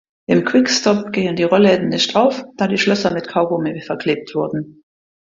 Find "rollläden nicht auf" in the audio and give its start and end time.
1.43-2.43